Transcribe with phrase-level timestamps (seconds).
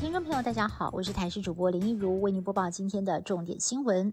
[0.00, 4.12] 听众朋友，大家好，我是台视主播林一如，为您播报今天的重点新闻。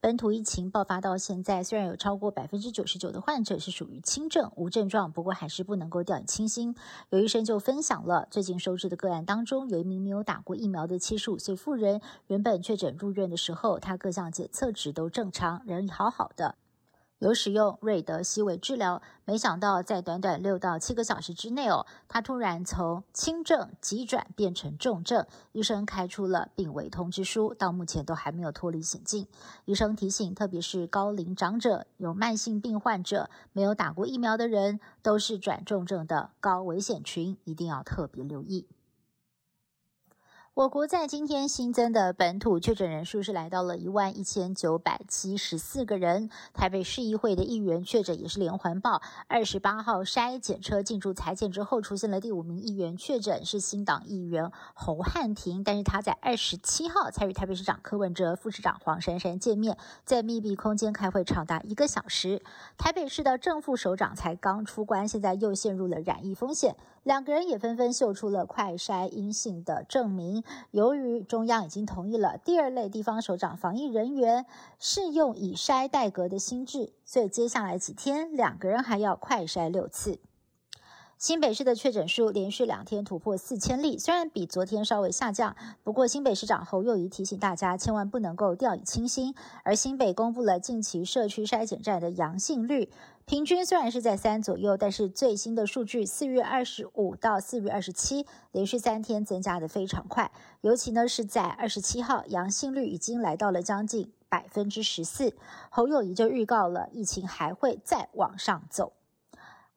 [0.00, 6.74] 本土疫情爆发到现在，虽然有超过百分之九十九的患者是属于轻症无症状，不过还是不能够掉以轻心。
[7.10, 16.54] 有医生就分享了最近收治的个案当中，有一名没有打过疫苗的七十五岁妇人，原本确诊入院的时候，她各项检测值都正常，人好好的。
[17.18, 29.26] 有使用瑞德西韦治疗，没想到在短短六到七个小时之内哦，他突然从轻症急转变成重症，医生开出了病危通知书，到目前都还没有脱离险境。
[29.64, 38.66] 医生提醒，特别是高龄长者、有慢性病患者、没有打过疫苗的人，都是转重症的高危险群，一定要特别留意。
[40.56, 46.30] 我国在今天新增的本土确诊人数是来到了一万一千九百七十四个人。
[46.54, 55.62] 台北市议会的议员确诊也是连环爆，二十八号筛检车进驻裁剪之后，出现了第五名议员确诊，是新党议员侯汉廷。
[55.62, 59.76] 但是他在二十七号才与台北市长柯文哲、副市长黄珊珊见面，
[60.06, 62.40] 在密闭空间开会长达一个小时。
[62.78, 70.42] 台北市的正副首长才刚出关，现在又陷入了染疫风险，两个人也纷纷秀出了快筛阴性的证明。
[70.70, 74.46] 由于中央已经同意了第二类地方首长防疫人员
[74.78, 80.18] 适用以筛代隔的新制，所以接下来几天两个人还要快筛六次。
[81.18, 89.34] 新北市的确诊数连续两天突破四千例，虽然比昨天稍微下降，不过新北市长侯友谊提醒大家千万不能够掉以轻心。
[89.64, 92.90] 而新北公布了近期社区筛检站的阳性率，
[93.24, 100.30] 平均虽然是在三左右，但是最新的数据四月二十五到四月二十七连续三天增加的非常快，
[100.60, 105.34] 尤其呢是在二十七号阳性率已经来到了将近百分之十四，
[105.70, 108.92] 侯友谊就预告了疫情还会再往上走。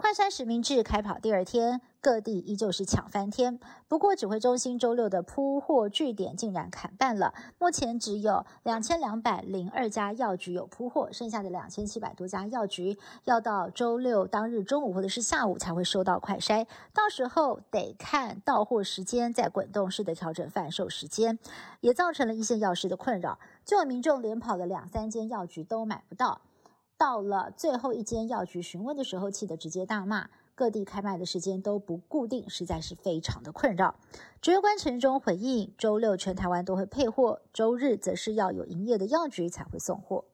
[0.00, 3.58] 快筛实名制开跑第二天，各地依旧是抢翻天。
[3.88, 16.64] 不过，指挥中心周六的铺货据点竟然砍半了，目前只有两千两百零二家药局有铺货，剩下的两千七百多家药局要到周六当日中午或者是下午才会收到快筛，
[16.94, 21.40] 到时候得看到货时间，再滚动式的调整贩售时间，
[21.80, 26.40] 也造成了一线药师的困扰，就有民众连跑了两三间药局都买不到。
[26.98, 33.94] 到了最后一间药局询问的时候，气得直接大骂，各地开卖的时间都不固定，实在是非常的困扰。
[34.42, 40.24] 指挥官陈中回应，周六全台湾都会配货，周日则是要有营业的药局才会送货。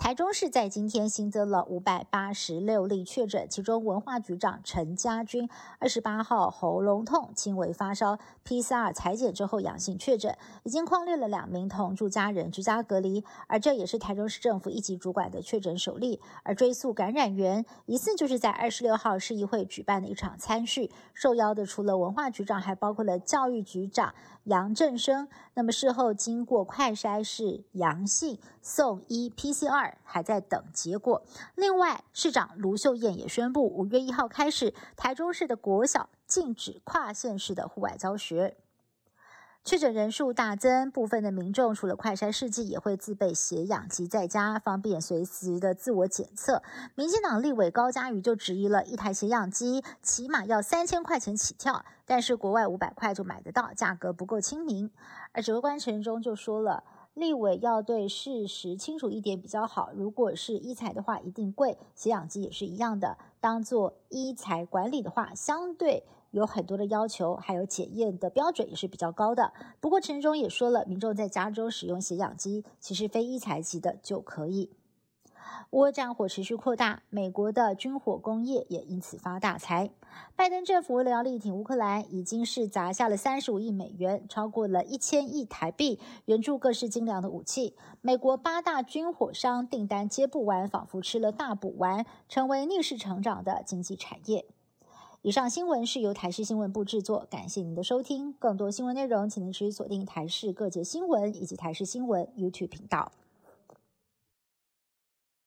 [0.00, 5.46] 台中市在今天新增了五百八十六例确诊，其中文化局长陈家军
[5.78, 16.18] 二十八号喉咙痛、轻微发烧，PCR 裁剪之后阳性确诊，已经框列了两名同住家人居家隔离，而这也是台中市政府一级主管的确诊首例。
[16.44, 25.28] 而追溯感染源，疑似就是在二十六号市议会举办的一场餐叙，受邀的除了文化局长，还包括了教育局长杨振生。
[25.52, 29.94] 那么事后经过快筛是阳性，送医 PCR。
[30.04, 31.22] 还在等结果。
[31.54, 38.56] 另外，市长卢秀燕也宣布，五月一号开始，台中市的国小禁止跨县市的户外教学。
[39.62, 46.62] 确诊人数大增，部分的民众除了快筛试剂，也会自备血氧机在家，方便随时的自我检测。
[46.96, 54.90] 民进党立委高嘉瑜就质疑了，一台血氧机起码要三千块钱起跳，但是国外五百块就买得到，价格不够亲民。
[55.32, 56.82] 而指挥官陈中就说了。
[57.20, 59.90] 立委要对事实清楚一点比较好。
[59.94, 63.18] 如果是医材的话，一定贵；血氧机也是一样的。
[63.38, 69.52] 当做医材管理的话，相对有很多的要求，还有检验的标准也是比较高的。
[69.80, 74.70] 不过陈忠也说了，民众在加州使用血氧机，其实非医材级的就可以。
[75.70, 79.90] 乌战火持续扩大，美国的军火工业也因此发大财。
[80.34, 87.76] 拜登政府为了要力挺乌克兰，已经是砸下了三十五亿美元，超过了一千亿台币，援助各式精良的武器。
[88.00, 94.46] 美国八大军火商订单接不完，仿佛吃了大补丸，成为逆势成长的经济产业。
[95.22, 98.32] 以上新闻是由台视新闻部制作，感谢您的收听。
[98.32, 103.12] 更多新闻内容，请您持续锁定台视各界新闻以及台视新闻 YouTube 频道。